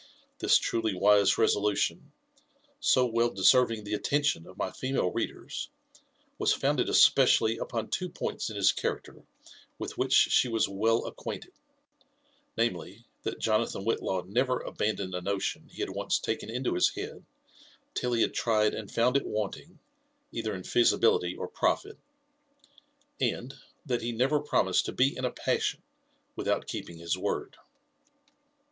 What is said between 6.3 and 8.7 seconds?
was founded especially upon two points in